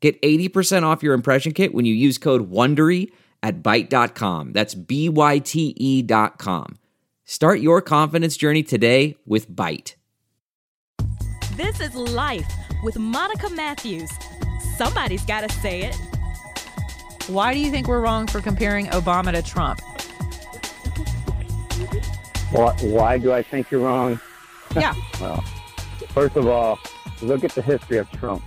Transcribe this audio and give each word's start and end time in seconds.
Get 0.00 0.20
80% 0.22 0.84
off 0.84 1.02
your 1.02 1.14
impression 1.14 1.52
kit 1.52 1.74
when 1.74 1.84
you 1.84 1.94
use 1.94 2.18
code 2.18 2.50
WONDERY 2.50 3.10
at 3.42 3.62
Byte.com. 3.62 4.52
That's 4.52 4.74
B-Y-T-E 4.74 6.02
dot 6.02 6.38
com. 6.38 6.78
Start 7.24 7.60
your 7.60 7.82
confidence 7.82 8.36
journey 8.36 8.62
today 8.62 9.16
with 9.26 9.50
Byte. 9.50 9.94
This 11.56 11.80
is 11.80 11.94
Life 11.94 12.50
with 12.82 12.98
Monica 12.98 13.50
Matthews. 13.50 14.10
Somebody's 14.76 15.24
got 15.24 15.48
to 15.48 15.54
say 15.56 15.82
it. 15.82 15.96
Why 17.26 17.52
do 17.52 17.58
you 17.58 17.70
think 17.70 17.88
we're 17.88 18.00
wrong 18.00 18.26
for 18.26 18.40
comparing 18.40 18.86
Obama 18.86 19.32
to 19.32 19.42
Trump? 19.42 19.80
Why, 22.52 22.72
why 22.80 23.18
do 23.18 23.32
I 23.32 23.42
think 23.42 23.70
you're 23.70 23.82
wrong? 23.82 24.18
Yeah. 24.74 24.94
well, 25.20 25.42
first 26.08 26.36
of 26.36 26.46
all, 26.46 26.78
look 27.20 27.44
at 27.44 27.52
the 27.52 27.62
history 27.62 27.98
of 27.98 28.10
Trump. 28.12 28.42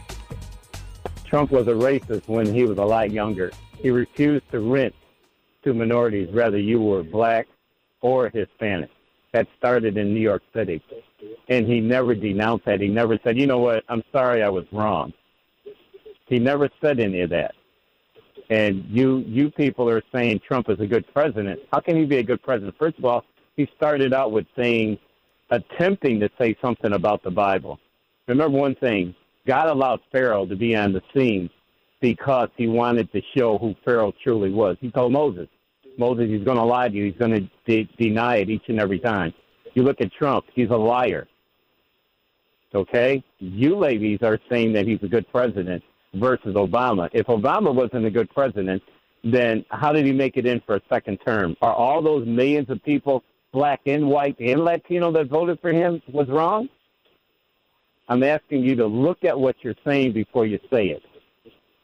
Trump 1.31 1.49
was 1.49 1.66
a 1.67 1.71
racist 1.71 2.27
when 2.27 2.53
he 2.53 2.66
was 2.66 2.77
a 2.77 2.84
lot 2.84 3.09
younger. 3.09 3.52
He 3.77 3.90
refused 3.90 4.44
to 4.52 4.59
rent 4.59 4.94
to 5.63 5.73
minorities, 5.73 6.27
whether 6.30 6.57
you 6.57 6.81
were 6.81 7.04
black 7.04 7.48
or 8.01 8.27
Hispanic. 8.27 8.90
That 9.32 9.48
started 9.57 9.96
in 9.96 10.13
New 10.13 10.20
York 10.20 10.43
City. 10.54 10.84
And 11.48 11.65
he 11.65 11.79
never 11.79 12.15
denounced 12.15 12.65
that. 12.65 12.82
He 12.82 12.90
never 12.90 13.18
said, 13.23 13.38
you 13.38 13.48
know 13.48 13.60
what, 13.60 13.85
I'm 13.88 14.04
sorry 14.12 14.43
I 14.43 14.49
was 14.49 14.65
wrong. 14.73 15.13
He 16.27 16.38
never 16.38 16.70
said 16.82 16.99
any 16.99 17.21
of 17.21 17.29
that. 17.29 17.55
And 18.49 18.84
you 18.90 19.20
you 19.26 19.51
people 19.51 19.90
are 19.90 20.04
saying 20.12 20.41
Trump 20.45 20.70
is 20.70 20.82
a 20.82 20.85
good 20.85 21.05
president. 21.13 21.62
How 21.71 21.79
can 21.79 21.95
he 21.95 22.04
be 22.04 22.18
a 22.18 22.23
good 22.23 22.43
president? 22.43 22.76
First 22.77 22.98
of 22.98 23.05
all, 23.05 23.23
he 23.55 23.70
started 23.77 24.12
out 24.13 24.34
with 24.34 24.48
saying, 24.57 24.98
attempting 25.49 26.20
to 26.20 26.29
say 26.38 26.57
something 26.62 26.91
about 26.91 27.23
the 27.23 27.32
Bible. 27.32 27.79
Remember 28.27 28.57
one 28.57 28.76
thing 28.76 29.16
God 29.48 29.68
allowed 29.68 30.00
Pharaoh 30.12 30.46
to 30.46 30.56
be 30.56 30.76
on 30.76 30.94
the 30.94 31.02
scene 31.14 31.50
because 32.00 32.50
he 32.58 32.68
wanted 32.68 33.12
to 33.12 33.22
show 33.36 33.58
who 33.58 33.76
Pharaoh 33.86 34.14
truly 34.24 34.52
was. 34.52 34.78
He 34.82 34.92
told 34.92 35.12
Moses, 35.12 35.48
Moses, 35.98 36.30
he's 36.30 36.44
going 36.44 36.58
to 36.58 36.64
lie 36.64 36.90
to 36.90 36.96
you. 36.96 37.06
He's 37.06 37.18
going 37.18 37.32
to 37.32 37.50
de- 37.66 37.90
deny 37.98 38.38
it 38.38 38.50
each 38.50 38.64
and 38.68 38.80
every 38.80 39.00
time. 39.00 39.34
You 39.74 39.84
look 39.84 40.02
at 40.02 40.12
Trump, 40.12 40.46
he's 40.54 40.70
a 40.70 40.76
liar. 40.76 41.28
Okay? 42.74 43.24
You 43.40 43.78
ladies 43.78 44.20
are 44.24 44.40
saying 44.50 44.74
that 44.74 44.88
he's 44.88 45.00
a 45.04 45.08
good 45.08 45.28
president 45.32 45.84
versus 46.14 46.56
Obama. 46.56 47.10
If 47.14 47.28
Obama 47.28 47.74
wasn't 47.74 48.06
a 48.06 48.12
good 48.12 48.30
president, 48.32 48.82
then 49.24 49.64
how 49.70 49.92
did 49.92 50.06
he 50.06 50.12
make 50.12 50.38
it 50.38 50.46
in 50.46 50.62
for 50.62 50.76
a 50.76 50.82
second 50.90 51.20
term? 51.26 51.56
Are 51.62 51.74
all 51.74 52.02
those 52.02 52.26
millions 52.28 52.70
of 52.70 52.84
people, 52.84 53.24
black 53.54 53.82
and 53.86 54.08
white 54.08 54.40
and 54.40 54.64
Latino, 54.64 55.12
that 55.12 55.28
voted 55.28 55.60
for 55.60 55.72
him 55.72 56.02
was 56.12 56.28
wrong? 56.28 56.70
I'm 58.10 58.24
asking 58.24 58.63
you 58.63 58.76
to 58.76 58.85
look 58.85 59.24
at 59.24 59.40
what 59.40 59.55
you're 59.62 59.76
saying 59.85 60.13
before 60.13 60.46
you 60.46 60.60
say 60.71 60.88
it. 60.88 61.04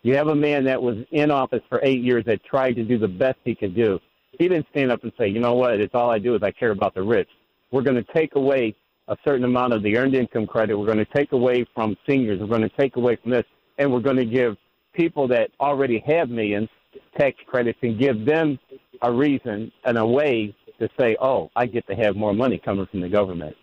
You 0.03 0.15
have 0.15 0.27
a 0.27 0.35
man 0.35 0.63
that 0.65 0.81
was 0.81 0.97
in 1.11 1.31
office 1.31 1.63
for 1.69 1.79
eight 1.83 2.01
years 2.01 2.23
that 2.25 2.43
tried 2.43 2.75
to 2.75 2.83
do 2.83 2.97
the 2.97 3.07
best 3.07 3.37
he 3.43 3.55
could 3.55 3.75
do. 3.75 3.99
He 4.37 4.47
didn't 4.47 4.67
stand 4.71 4.91
up 4.91 5.03
and 5.03 5.11
say, 5.17 5.27
you 5.27 5.39
know 5.39 5.55
what, 5.55 5.79
it's 5.79 5.95
all 5.95 6.09
I 6.09 6.19
do 6.19 6.35
is 6.35 6.43
I 6.43 6.51
care 6.51 6.71
about 6.71 6.93
the 6.93 7.01
rich. 7.01 7.29
We're 7.71 7.81
going 7.81 7.95
to 8.03 8.13
take 8.13 8.35
away 8.35 8.75
a 9.07 9.17
certain 9.25 9.45
amount 9.45 9.73
of 9.73 9.83
the 9.83 9.97
earned 9.97 10.15
income 10.15 10.47
credit. 10.47 10.77
We're 10.77 10.85
going 10.85 10.97
to 10.97 11.05
take 11.05 11.31
away 11.31 11.65
from 11.73 11.97
seniors. 12.07 12.39
We're 12.39 12.47
going 12.47 12.61
to 12.61 12.77
take 12.77 12.95
away 12.95 13.15
from 13.15 13.31
this. 13.31 13.45
And 13.77 13.91
we're 13.91 13.99
going 13.99 14.17
to 14.17 14.25
give 14.25 14.57
people 14.93 15.27
that 15.29 15.51
already 15.59 16.03
have 16.07 16.29
millions 16.29 16.69
tax 17.17 17.37
credits 17.45 17.79
and 17.81 17.99
give 17.99 18.25
them 18.25 18.59
a 19.01 19.11
reason 19.11 19.71
and 19.85 19.97
a 19.97 20.05
way 20.05 20.55
to 20.79 20.89
say, 20.99 21.15
oh, 21.21 21.49
I 21.55 21.65
get 21.65 21.87
to 21.87 21.95
have 21.95 22.15
more 22.15 22.33
money 22.33 22.59
coming 22.63 22.85
from 22.87 23.01
the 23.01 23.09
government. 23.09 23.55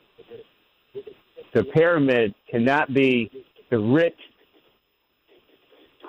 The 1.54 1.64
pyramid 1.64 2.34
cannot 2.50 2.92
be 2.92 3.30
the 3.70 3.78
rich 3.78 4.18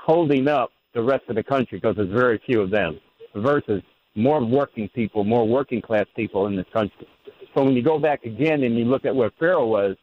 holding 0.04 0.48
up 0.48 0.72
the 0.94 1.04
rest 1.04 1.24
of 1.30 1.36
the 1.36 1.44
country 1.44 1.78
because 1.78 1.96
there's 1.96 2.12
very 2.12 2.42
few 2.46 2.62
of 2.62 2.72
them 2.72 3.00
versus 3.36 3.82
more 4.16 4.44
working 4.44 4.90
people, 4.90 5.24
more 5.24 5.48
working 5.48 5.82
class 5.82 6.06
people 6.16 6.48
in 6.48 6.56
this 6.56 6.66
country. 6.74 7.08
So 7.54 7.64
when 7.64 7.76
you 7.76 7.84
go 7.84 8.00
back 8.00 8.26
again 8.26 8.64
and 8.64 8.78
you 8.78 8.86
look 8.86 9.06
at 9.06 9.16
where 9.16 9.32
Pharaoh 9.40 9.68
was, 9.68 9.96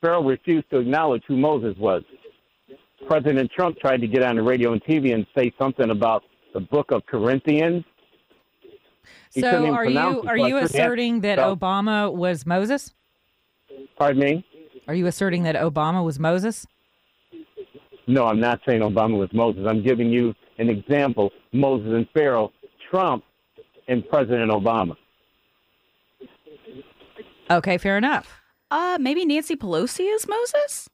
Pharaoh 0.00 0.24
refused 0.24 0.68
to 0.70 0.78
acknowledge 0.78 1.22
who 1.28 1.36
Moses 1.36 1.76
was. 1.78 2.02
President 3.06 3.50
Trump 3.52 3.78
tried 3.78 4.00
to 4.00 4.08
get 4.08 4.22
on 4.22 4.36
the 4.36 4.42
radio 4.42 4.72
and 4.72 4.82
TV 4.84 5.14
and 5.14 5.26
say 5.36 5.52
something 5.58 5.90
about 5.90 6.24
the 6.52 6.60
book 6.60 6.90
of 6.90 7.04
Corinthians. 7.06 7.84
He 9.32 9.40
so 9.40 9.72
are 9.72 9.84
you 9.84 10.22
are 10.26 10.36
you 10.36 10.56
asserting 10.56 11.20
that 11.20 11.38
Obama 11.38 12.12
was 12.12 12.46
Moses? 12.46 12.94
Pardon 13.96 14.22
me? 14.22 14.46
Are 14.86 14.94
you 14.94 15.06
asserting 15.06 15.44
that 15.44 15.54
Obama 15.56 16.04
was 16.04 16.18
Moses? 16.18 16.66
No, 18.06 18.26
I'm 18.26 18.40
not 18.40 18.60
saying 18.66 18.80
Obama 18.82 19.18
was 19.18 19.30
Moses. 19.32 19.64
I'm 19.66 19.82
giving 19.82 20.10
you 20.10 20.34
an 20.58 20.68
example 20.68 21.30
Moses 21.52 21.88
and 21.92 22.06
Pharaoh, 22.12 22.52
Trump 22.90 23.24
and 23.88 24.06
President 24.08 24.50
Obama. 24.50 24.94
Okay, 27.50 27.78
fair 27.78 27.96
enough. 27.98 28.40
Uh, 28.70 28.98
maybe 29.00 29.24
Nancy 29.24 29.56
Pelosi 29.56 30.12
is 30.14 30.26
Moses? 30.26 30.88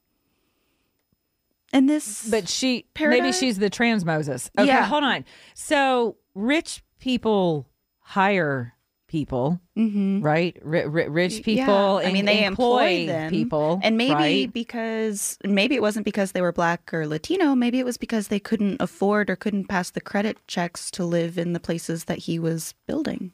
And 1.73 1.89
this 1.89 2.29
But 2.29 2.49
she 2.49 2.85
Paradigm? 2.93 3.23
maybe 3.23 3.31
she's 3.33 3.57
the 3.57 3.69
trans 3.69 4.03
Moses. 4.05 4.49
Okay, 4.57 4.67
Yeah. 4.67 4.85
hold 4.85 5.03
on. 5.03 5.23
So 5.53 6.17
rich 6.35 6.83
people 6.99 7.67
hire 7.99 8.73
people, 9.11 9.59
Mhm. 9.77 10.23
right? 10.23 10.55
R- 10.65 10.75
r- 10.85 11.09
rich 11.09 11.33
Yeah. 11.39 11.43
people. 11.43 12.01
I 12.03 12.11
mean, 12.13 12.23
they 12.25 12.45
employ, 12.45 13.05
them, 13.07 13.29
people, 13.29 13.79
and 13.83 13.97
maybe 13.97 14.13
right? 14.13 14.53
because 14.53 15.37
maybe 15.43 15.75
it 15.75 15.81
wasn't 15.81 16.05
because 16.05 16.31
they 16.31 16.41
were 16.41 16.53
black 16.53 16.93
or 16.93 17.05
Latino. 17.05 17.53
Maybe 17.53 17.77
it 17.79 17.85
was 17.85 17.97
because 17.97 18.29
they 18.29 18.39
couldn't 18.39 18.81
afford 18.81 19.29
or 19.29 19.35
couldn't 19.35 19.65
pass 19.65 19.91
the 19.91 19.99
credit 19.99 20.37
checks 20.47 20.89
to 20.91 21.03
live 21.03 21.37
in 21.37 21.51
the 21.51 21.59
places 21.59 22.05
that 22.05 22.19
he 22.19 22.39
was 22.39 22.73
building, 22.87 23.33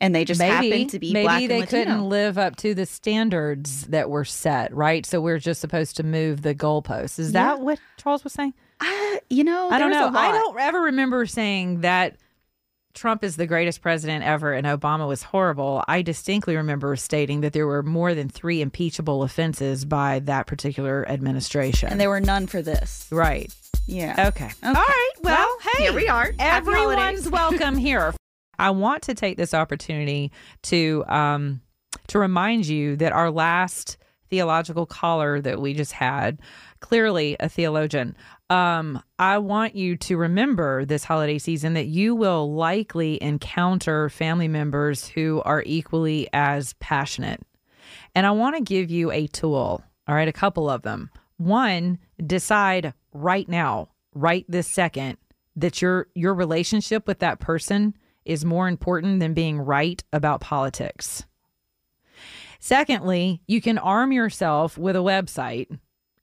and 0.00 0.14
they 0.14 0.24
just 0.24 0.38
maybe, 0.40 0.70
happened 0.70 0.90
to 0.90 0.98
be 0.98 1.12
maybe 1.12 1.46
they 1.46 1.62
couldn't 1.66 2.08
live 2.08 2.38
up 2.38 2.56
to 2.56 2.72
the 2.74 2.86
standards 2.86 3.82
that 3.88 4.08
were 4.08 4.24
set, 4.24 4.74
right? 4.74 5.04
So 5.04 5.20
we're 5.20 5.38
just 5.38 5.60
supposed 5.60 5.96
to 5.98 6.02
move 6.02 6.40
the 6.42 6.54
goalposts. 6.54 7.18
Is 7.18 7.32
that 7.32 7.60
what 7.60 7.78
Charles 7.98 8.24
was 8.24 8.32
saying? 8.32 8.54
I, 8.80 9.20
you 9.28 9.44
know, 9.44 9.68
I 9.70 9.78
don't 9.78 9.90
know. 9.90 10.10
I 10.14 10.32
don't 10.32 10.58
ever 10.58 10.80
remember 10.82 11.26
saying 11.26 11.80
that 11.82 12.16
Trump 12.98 13.22
is 13.22 13.36
the 13.36 13.46
greatest 13.46 13.80
president 13.80 14.24
ever 14.24 14.52
and 14.52 14.66
Obama 14.66 15.06
was 15.06 15.22
horrible. 15.22 15.84
I 15.86 16.02
distinctly 16.02 16.56
remember 16.56 16.96
stating 16.96 17.42
that 17.42 17.52
there 17.52 17.66
were 17.66 17.84
more 17.84 18.12
than 18.12 18.28
three 18.28 18.60
impeachable 18.60 19.22
offenses 19.22 19.84
by 19.84 20.18
that 20.24 20.48
particular 20.48 21.08
administration. 21.08 21.90
and 21.90 22.00
there 22.00 22.08
were 22.08 22.20
none 22.20 22.48
for 22.48 22.60
this. 22.60 23.06
right. 23.12 23.54
Yeah. 23.86 24.26
Okay. 24.28 24.50
All 24.64 24.72
right. 24.72 25.10
Well, 25.22 25.48
hey, 25.74 25.84
here 25.84 25.92
we 25.94 26.08
are. 26.08 26.32
Everyone's 26.40 27.30
welcome 27.30 27.76
here. 27.76 28.14
I 28.58 28.70
want 28.70 29.04
to 29.04 29.14
take 29.14 29.36
this 29.36 29.54
opportunity 29.54 30.32
to 30.64 31.04
um, 31.06 31.60
to 32.08 32.18
remind 32.18 32.66
you 32.66 32.96
that 32.96 33.12
our 33.12 33.30
last 33.30 33.96
theological 34.28 34.86
caller 34.86 35.40
that 35.40 35.60
we 35.60 35.72
just 35.72 35.92
had, 35.92 36.40
clearly 36.80 37.36
a 37.38 37.48
theologian. 37.48 38.16
Um, 38.50 39.02
I 39.18 39.38
want 39.38 39.74
you 39.74 39.96
to 39.98 40.16
remember 40.16 40.84
this 40.84 41.04
holiday 41.04 41.38
season 41.38 41.74
that 41.74 41.86
you 41.86 42.14
will 42.14 42.54
likely 42.54 43.22
encounter 43.22 44.08
family 44.08 44.48
members 44.48 45.06
who 45.06 45.42
are 45.44 45.62
equally 45.66 46.28
as 46.32 46.72
passionate. 46.74 47.42
And 48.14 48.26
I 48.26 48.30
want 48.30 48.56
to 48.56 48.62
give 48.62 48.90
you 48.90 49.10
a 49.10 49.26
tool, 49.26 49.82
all 50.06 50.14
right, 50.14 50.28
a 50.28 50.32
couple 50.32 50.70
of 50.70 50.82
them. 50.82 51.10
One, 51.36 51.98
decide 52.24 52.94
right 53.12 53.48
now, 53.48 53.90
right 54.14 54.46
this 54.48 54.66
second, 54.66 55.18
that 55.56 55.82
your 55.82 56.08
your 56.14 56.34
relationship 56.34 57.06
with 57.06 57.18
that 57.18 57.40
person 57.40 57.94
is 58.24 58.44
more 58.44 58.68
important 58.68 59.20
than 59.20 59.34
being 59.34 59.58
right 59.58 60.02
about 60.12 60.40
politics. 60.40 61.24
Secondly, 62.60 63.40
you 63.46 63.60
can 63.60 63.78
arm 63.78 64.12
yourself 64.12 64.76
with 64.78 64.96
a 64.96 65.00
website 65.00 65.78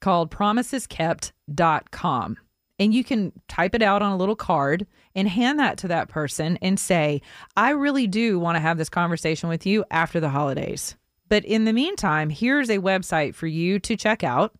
called 0.05 0.29
promiseskept.com. 0.29 2.37
And 2.77 2.93
you 2.93 3.03
can 3.03 3.31
type 3.47 3.73
it 3.73 3.81
out 3.81 4.03
on 4.03 4.11
a 4.11 4.17
little 4.17 4.35
card 4.35 4.85
and 5.15 5.27
hand 5.27 5.57
that 5.57 5.79
to 5.79 5.87
that 5.87 6.09
person 6.09 6.59
and 6.61 6.79
say, 6.79 7.23
I 7.57 7.71
really 7.71 8.05
do 8.05 8.37
want 8.37 8.55
to 8.55 8.59
have 8.59 8.77
this 8.77 8.87
conversation 8.87 9.49
with 9.49 9.65
you 9.65 9.83
after 9.89 10.19
the 10.19 10.29
holidays. 10.29 10.95
But 11.27 11.43
in 11.43 11.65
the 11.65 11.73
meantime, 11.73 12.29
here's 12.29 12.69
a 12.69 12.77
website 12.77 13.33
for 13.33 13.47
you 13.47 13.79
to 13.79 13.97
check 13.97 14.23
out 14.23 14.53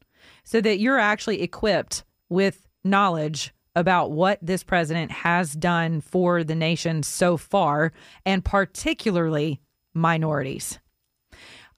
so 0.44 0.62
that 0.62 0.80
you're 0.80 0.97
actually 0.97 1.44
equipped 1.44 2.03
with 2.27 2.68
knowledge 2.83 3.53
about 3.75 4.09
what 4.09 4.39
this 4.41 4.63
president 4.63 5.12
has 5.12 5.53
done 5.53 6.01
for 6.01 6.44
the 6.44 6.56
nation 6.56 7.03
so 7.03 7.38
far, 7.38 7.94
and 8.25 8.44
particularly 8.44 9.62
minorities. 9.94 10.80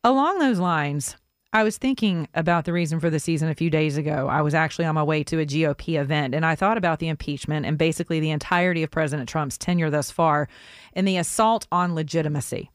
Along 0.06 0.40
those 0.40 0.60
lines, 0.60 1.18
I 1.54 1.64
was 1.64 1.78
thinking 1.78 2.28
about 2.34 2.66
the 2.66 2.74
reason 2.74 3.00
for 3.00 3.10
the 3.10 3.20
season 3.20 3.50
a 3.50 3.56
few 3.56 3.70
days 3.70 3.96
ago. 3.98 4.28
I 4.30 4.42
was 4.42 4.54
actually 4.54 4.86
on 4.86 4.96
my 4.96 5.04
way 5.04 5.24
to 5.24 5.40
a 5.40 5.46
GOP 5.46 6.00
event 6.00 6.36
and 6.36 6.46
I 6.46 6.56
thought 6.56 6.78
about 6.78 7.00
the 7.00 7.08
impeachment 7.08 7.66
and 7.66 7.78
basically 7.78 8.20
the 8.20 8.32
entirety 8.32 8.84
of 8.84 8.92
President 8.92 9.30
Trump's 9.30 9.58
tenure 9.58 9.90
thus 9.90 10.12
far 10.12 10.50
and 10.94 11.08
the 11.08 11.18
assault 11.18 11.66
on 11.72 11.96
legitimacy. 11.96 12.70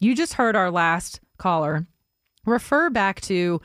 You 0.00 0.14
just 0.14 0.34
heard 0.34 0.56
our 0.56 0.70
last 0.70 1.20
caller 1.38 1.86
refer 2.44 2.90
back 2.90 3.20
to 3.22 3.60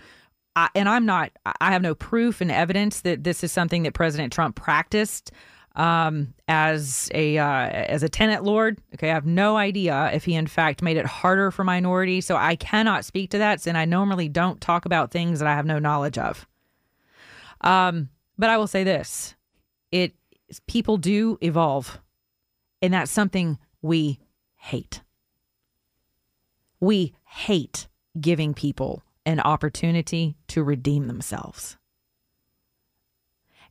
and 0.75 0.87
I'm 0.87 1.07
not, 1.07 1.31
I 1.59 1.71
have 1.71 1.81
no 1.81 1.95
proof 1.95 2.39
and 2.39 2.51
evidence 2.51 3.01
that 3.01 3.23
this 3.23 3.43
is 3.43 3.51
something 3.51 3.81
that 3.83 3.95
President 3.95 4.31
Trump 4.31 4.55
practiced 4.55 5.31
um, 5.75 6.33
as 6.47 7.09
a 7.13 7.37
uh, 7.37 7.67
as 7.67 8.03
a 8.03 8.09
tenant 8.09 8.43
lord. 8.43 8.79
Okay, 8.93 9.09
I 9.09 9.13
have 9.13 9.25
no 9.25 9.57
idea 9.57 10.11
if 10.13 10.25
he 10.25 10.35
in 10.35 10.47
fact 10.47 10.81
made 10.81 10.97
it 10.97 11.05
harder 11.05 11.51
for 11.51 11.63
minorities, 11.63 12.25
so 12.25 12.35
I 12.35 12.55
cannot 12.55 13.05
speak 13.05 13.31
to 13.31 13.39
that. 13.39 13.65
And 13.65 13.77
I 13.77 13.85
normally 13.85 14.29
don't 14.29 14.61
talk 14.61 14.85
about 14.85 15.11
things 15.11 15.39
that 15.39 15.47
I 15.47 15.55
have 15.55 15.65
no 15.65 15.79
knowledge 15.79 16.17
of. 16.17 16.47
Um, 17.61 18.09
but 18.37 18.49
I 18.49 18.57
will 18.57 18.67
say 18.67 18.83
this: 18.83 19.35
it 19.91 20.13
people 20.67 20.97
do 20.97 21.37
evolve, 21.41 21.99
and 22.81 22.93
that's 22.93 23.11
something 23.11 23.57
we 23.81 24.19
hate. 24.55 25.01
We 26.79 27.15
hate 27.23 27.87
giving 28.19 28.53
people 28.53 29.03
an 29.25 29.39
opportunity 29.39 30.35
to 30.49 30.63
redeem 30.63 31.07
themselves. 31.07 31.77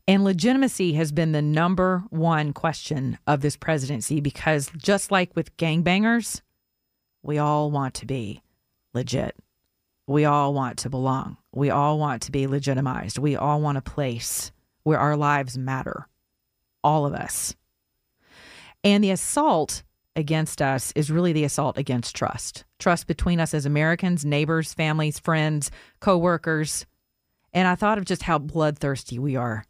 And 0.08 0.24
legitimacy 0.24 0.94
has 0.94 1.12
been 1.12 1.32
the 1.32 1.42
number 1.42 2.04
one 2.10 2.52
question 2.52 3.18
of 3.26 3.40
this 3.40 3.56
presidency 3.56 4.20
because 4.20 4.70
just 4.76 5.10
like 5.12 5.34
with 5.36 5.56
gangbangers, 5.56 6.40
we 7.22 7.38
all 7.38 7.70
want 7.70 7.94
to 7.94 8.06
be 8.06 8.42
legit. 8.94 9.36
We 10.08 10.24
all 10.24 10.52
want 10.52 10.78
to 10.78 10.90
belong. 10.90 11.36
We 11.52 11.70
all 11.70 11.98
want 11.98 12.22
to 12.22 12.32
be 12.32 12.48
legitimized. 12.48 13.18
We 13.18 13.36
all 13.36 13.60
want 13.60 13.78
a 13.78 13.82
place 13.82 14.50
where 14.82 14.98
our 14.98 15.16
lives 15.16 15.56
matter. 15.56 16.08
All 16.82 17.06
of 17.06 17.14
us. 17.14 17.54
And 18.82 19.04
the 19.04 19.12
assault 19.12 19.84
against 20.16 20.60
us 20.60 20.92
is 20.96 21.12
really 21.12 21.32
the 21.32 21.44
assault 21.44 21.78
against 21.78 22.16
trust. 22.16 22.64
Trust 22.80 23.06
between 23.06 23.38
us 23.38 23.54
as 23.54 23.64
Americans, 23.64 24.24
neighbors, 24.24 24.74
families, 24.74 25.20
friends, 25.20 25.70
coworkers. 26.00 26.86
And 27.52 27.68
I 27.68 27.76
thought 27.76 27.98
of 27.98 28.04
just 28.04 28.24
how 28.24 28.38
bloodthirsty 28.38 29.20
we 29.20 29.36
are. 29.36 29.64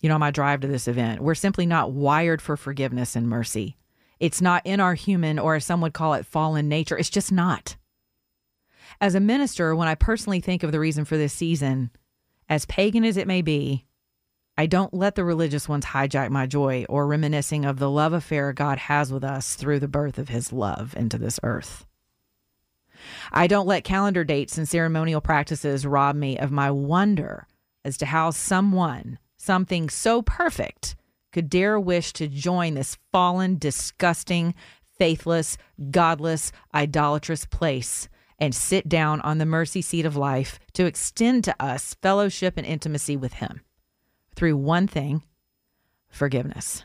You 0.00 0.08
know, 0.08 0.18
my 0.18 0.30
drive 0.30 0.60
to 0.60 0.68
this 0.68 0.88
event, 0.88 1.20
we're 1.20 1.34
simply 1.34 1.66
not 1.66 1.92
wired 1.92 2.40
for 2.40 2.56
forgiveness 2.56 3.16
and 3.16 3.28
mercy. 3.28 3.76
It's 4.18 4.40
not 4.40 4.62
in 4.64 4.80
our 4.80 4.94
human, 4.94 5.38
or 5.38 5.56
as 5.56 5.64
some 5.64 5.80
would 5.80 5.94
call 5.94 6.14
it, 6.14 6.26
fallen 6.26 6.68
nature. 6.68 6.96
It's 6.96 7.10
just 7.10 7.32
not. 7.32 7.76
As 9.00 9.14
a 9.14 9.20
minister, 9.20 9.74
when 9.74 9.88
I 9.88 9.94
personally 9.94 10.40
think 10.40 10.62
of 10.62 10.72
the 10.72 10.80
reason 10.80 11.04
for 11.04 11.16
this 11.16 11.32
season, 11.32 11.90
as 12.48 12.66
pagan 12.66 13.04
as 13.04 13.16
it 13.16 13.26
may 13.26 13.40
be, 13.40 13.86
I 14.58 14.66
don't 14.66 14.92
let 14.92 15.14
the 15.14 15.24
religious 15.24 15.68
ones 15.68 15.86
hijack 15.86 16.28
my 16.28 16.46
joy 16.46 16.84
or 16.88 17.06
reminiscing 17.06 17.64
of 17.64 17.78
the 17.78 17.88
love 17.88 18.12
affair 18.12 18.52
God 18.52 18.76
has 18.76 19.10
with 19.10 19.24
us 19.24 19.54
through 19.54 19.80
the 19.80 19.88
birth 19.88 20.18
of 20.18 20.28
his 20.28 20.52
love 20.52 20.94
into 20.96 21.16
this 21.16 21.40
earth. 21.42 21.86
I 23.32 23.46
don't 23.46 23.66
let 23.66 23.84
calendar 23.84 24.24
dates 24.24 24.58
and 24.58 24.68
ceremonial 24.68 25.22
practices 25.22 25.86
rob 25.86 26.14
me 26.14 26.38
of 26.38 26.50
my 26.50 26.70
wonder 26.70 27.46
as 27.86 27.96
to 27.98 28.06
how 28.06 28.30
someone, 28.30 29.18
something 29.40 29.88
so 29.88 30.22
perfect, 30.22 30.96
could 31.32 31.48
dare 31.48 31.78
wish 31.78 32.12
to 32.12 32.28
join 32.28 32.74
this 32.74 32.98
fallen, 33.12 33.56
disgusting, 33.56 34.54
faithless, 34.98 35.56
godless, 35.90 36.52
idolatrous 36.74 37.46
place 37.46 38.08
and 38.40 38.54
sit 38.54 38.88
down 38.88 39.20
on 39.20 39.38
the 39.38 39.46
mercy 39.46 39.82
seat 39.82 40.06
of 40.06 40.16
life 40.16 40.58
to 40.72 40.86
extend 40.86 41.44
to 41.44 41.54
us 41.60 41.94
fellowship 42.02 42.54
and 42.56 42.66
intimacy 42.66 43.16
with 43.16 43.34
Him 43.34 43.60
through 44.34 44.56
one 44.56 44.86
thing 44.86 45.22
forgiveness. 46.08 46.84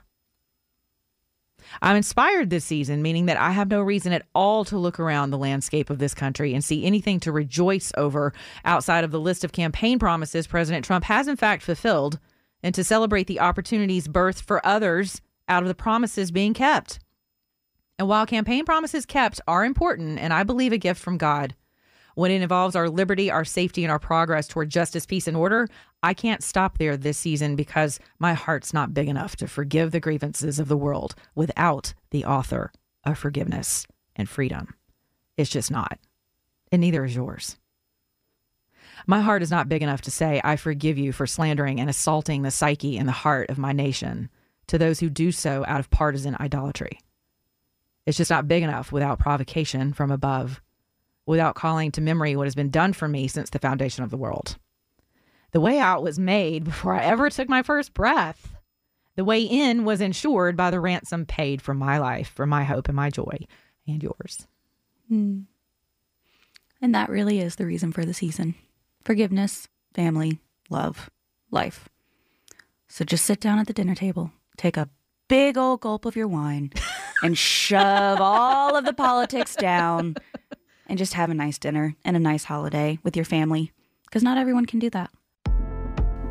I'm 1.81 1.95
inspired 1.95 2.51
this 2.51 2.63
season, 2.63 3.01
meaning 3.01 3.25
that 3.25 3.39
I 3.39 3.51
have 3.51 3.69
no 3.69 3.81
reason 3.81 4.13
at 4.13 4.25
all 4.35 4.65
to 4.65 4.77
look 4.77 4.99
around 4.99 5.31
the 5.31 5.37
landscape 5.37 5.89
of 5.89 5.97
this 5.97 6.13
country 6.13 6.53
and 6.53 6.63
see 6.63 6.85
anything 6.85 7.19
to 7.21 7.31
rejoice 7.31 7.91
over 7.97 8.33
outside 8.65 9.03
of 9.03 9.11
the 9.11 9.19
list 9.19 9.43
of 9.43 9.51
campaign 9.51 9.97
promises 9.97 10.45
President 10.45 10.85
Trump 10.85 11.05
has 11.05 11.27
in 11.27 11.35
fact 11.35 11.63
fulfilled 11.63 12.19
and 12.65 12.73
to 12.73 12.83
celebrate 12.83 13.27
the 13.27 13.39
opportunities 13.39 14.07
birthed 14.07 14.41
for 14.41 14.65
others 14.65 15.21
out 15.47 15.62
of 15.62 15.67
the 15.67 15.75
promises 15.75 16.31
being 16.31 16.51
kept. 16.51 16.97
And 18.00 18.07
while 18.07 18.25
campaign 18.25 18.65
promises 18.65 19.06
kept 19.06 19.39
are 19.47 19.63
important 19.63 20.17
and 20.17 20.33
I 20.33 20.41
believe 20.41 20.73
a 20.73 20.79
gift 20.79 21.00
from 21.00 21.19
God, 21.19 21.53
when 22.15 22.31
it 22.31 22.41
involves 22.41 22.75
our 22.75 22.89
liberty, 22.89 23.29
our 23.29 23.45
safety, 23.45 23.83
and 23.83 23.91
our 23.91 24.00
progress 24.00 24.47
toward 24.47 24.71
justice, 24.71 25.06
peace, 25.06 25.27
and 25.27 25.38
order, 25.38 25.67
I 26.01 26.15
can't 26.15 26.41
stop 26.41 26.79
there 26.79 26.97
this 26.97 27.19
season 27.19 27.56
because 27.56 28.00
my 28.17 28.33
heart's 28.33 28.73
not 28.73 28.95
big 28.95 29.09
enough 29.09 29.35
to 29.35 29.47
forgive 29.47 29.91
the 29.91 30.00
grievances 30.00 30.57
of 30.57 30.67
the 30.67 30.77
world 30.77 31.13
without 31.35 31.94
the 32.09 32.25
author 32.25 32.71
of 33.03 33.19
forgiveness 33.19 33.85
and 34.15 34.27
freedom. 34.27 34.73
It's 35.38 35.51
just 35.51 35.69
not. 35.69 36.00
And 36.71 36.81
neither 36.81 37.06
is 37.06 37.15
yours. 37.15 37.57
My 39.07 39.21
heart 39.21 39.43
is 39.43 39.51
not 39.51 39.69
big 39.69 39.83
enough 39.83 40.01
to 40.01 40.11
say, 40.11 40.41
I 40.43 40.55
forgive 40.55 40.97
you 40.97 41.11
for 41.11 41.27
slandering 41.27 41.79
and 41.79 41.89
assaulting 41.89 42.41
the 42.41 42.51
psyche 42.51 42.97
and 42.97 43.07
the 43.07 43.13
heart 43.13 43.49
of 43.49 43.57
my 43.57 43.71
nation 43.71 44.29
to 44.67 44.77
those 44.77 44.99
who 44.99 45.09
do 45.09 45.31
so 45.31 45.63
out 45.67 45.79
of 45.79 45.91
partisan 45.91 46.35
idolatry. 46.39 46.99
It's 48.05 48.17
just 48.17 48.31
not 48.31 48.47
big 48.47 48.63
enough 48.63 48.91
without 48.91 49.19
provocation 49.19 49.93
from 49.93 50.11
above 50.11 50.61
without 51.25 51.55
calling 51.55 51.91
to 51.91 52.01
memory 52.01 52.35
what 52.35 52.45
has 52.45 52.55
been 52.55 52.69
done 52.69 52.93
for 52.93 53.07
me 53.07 53.27
since 53.27 53.49
the 53.49 53.59
foundation 53.59 54.03
of 54.03 54.11
the 54.11 54.17
world. 54.17 54.57
The 55.51 55.61
way 55.61 55.79
out 55.79 56.03
was 56.03 56.19
made 56.19 56.65
before 56.65 56.93
I 56.93 57.03
ever 57.03 57.29
took 57.29 57.49
my 57.49 57.63
first 57.63 57.93
breath. 57.93 58.55
The 59.15 59.25
way 59.25 59.41
in 59.41 59.85
was 59.85 60.01
ensured 60.01 60.57
by 60.57 60.71
the 60.71 60.79
ransom 60.79 61.25
paid 61.25 61.61
for 61.61 61.73
my 61.73 61.97
life, 61.97 62.31
for 62.35 62.45
my 62.45 62.63
hope 62.63 62.87
and 62.89 62.95
my 62.95 63.09
joy, 63.09 63.47
and 63.87 64.03
yours. 64.03 64.47
Mm. 65.09 65.45
And 66.81 66.93
that 66.93 67.09
really 67.09 67.39
is 67.39 67.55
the 67.55 67.65
reason 67.65 67.91
for 67.91 68.05
the 68.05 68.13
season 68.13 68.55
forgiveness, 69.05 69.69
family, 69.93 70.39
love, 70.69 71.09
life. 71.51 71.87
So 72.89 73.05
just 73.05 73.23
sit 73.23 73.39
down 73.39 73.59
at 73.59 73.67
the 73.67 73.73
dinner 73.73 73.95
table, 73.95 74.31
take 74.57 74.75
a 74.75 74.89
big 75.29 75.57
old 75.57 75.81
gulp 75.81 76.05
of 76.05 76.15
your 76.15 76.27
wine, 76.27 76.71
and 77.24 77.38
shove 77.38 78.19
all 78.19 78.75
of 78.75 78.83
the 78.83 78.93
politics 78.93 79.55
down 79.55 80.15
and 80.88 80.97
just 80.97 81.13
have 81.13 81.29
a 81.29 81.33
nice 81.33 81.57
dinner 81.57 81.95
and 82.03 82.17
a 82.17 82.19
nice 82.19 82.45
holiday 82.45 83.00
with 83.03 83.15
your 83.15 83.25
family 83.25 83.71
because 84.05 84.24
not 84.24 84.38
everyone 84.38 84.65
can 84.65 84.79
do 84.79 84.89
that. 84.89 85.12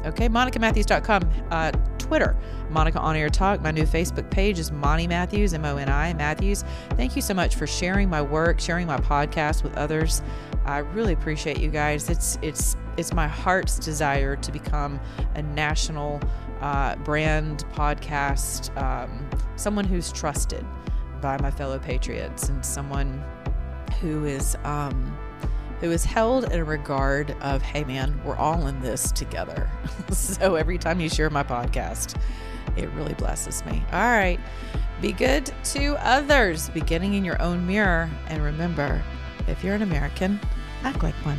Okay, 0.05 0.29
MonicaMatthews.com. 0.29 1.31
Uh, 1.51 1.73
Twitter, 2.05 2.37
Monica 2.69 2.99
On 2.99 3.17
Air 3.17 3.31
Talk. 3.31 3.63
My 3.63 3.71
new 3.71 3.85
Facebook 3.85 4.31
page 4.31 4.59
is 4.59 4.71
Moni 4.71 5.07
Matthews, 5.07 5.55
M 5.55 5.65
O 5.65 5.79
N 5.79 5.89
I 5.89 6.13
Matthews. 6.13 6.63
Thank 6.91 7.17
you 7.17 7.23
so 7.23 7.33
much 7.33 7.57
for 7.57 7.67
sharing 7.67 8.11
my 8.11 8.21
work, 8.21 8.61
sharing 8.61 8.87
my 8.87 8.99
podcast 8.99 9.63
with 9.63 9.75
others. 9.79 10.21
I 10.67 10.79
really 10.79 11.15
appreciate 11.15 11.61
you 11.61 11.71
guys. 11.71 12.11
It's 12.11 12.39
it's 12.43 12.77
it's 12.99 13.15
my 13.15 13.27
heart's 13.27 13.79
desire 13.79 14.37
to 14.37 14.53
become 14.53 15.01
a 15.35 15.43
national 15.43 16.21
uh, 16.61 16.97
brand 16.97 17.65
podcast, 17.73 18.77
um, 18.81 19.27
someone 19.57 19.87
who's 19.87 20.13
trusted 20.13 20.65
by 21.23 21.41
my 21.41 21.51
fellow 21.51 21.79
patriots, 21.79 22.51
and 22.51 22.65
someone 22.65 23.25
who 24.01 24.27
is 24.27 24.57
um, 24.65 25.17
who 25.85 25.91
is 25.91 26.03
held 26.03 26.51
in 26.51 26.65
regard 26.65 27.33
of, 27.43 27.61
hey 27.61 27.85
man, 27.85 28.19
we're 28.25 28.37
all 28.37 28.69
in 28.69 28.81
this 28.81 29.13
together. 29.13 29.71
so 30.11 30.55
every 30.55 30.79
time 30.79 30.99
you 30.99 31.11
share 31.11 31.29
my 31.29 31.43
podcast, 31.43 32.19
it 32.75 32.89
really 32.93 33.13
blesses 33.13 33.63
me. 33.67 33.85
All 33.93 34.01
right. 34.01 34.41
Be 35.03 35.13
good 35.13 35.53
to 35.65 35.95
others, 35.97 36.71
beginning 36.71 37.13
in 37.13 37.23
your 37.23 37.41
own 37.43 37.67
mirror. 37.67 38.11
And 38.29 38.43
remember, 38.43 39.03
if 39.47 39.63
you're 39.63 39.75
an 39.75 39.83
American, 39.83 40.41
act 40.85 41.03
like 41.03 41.15
one. 41.17 41.39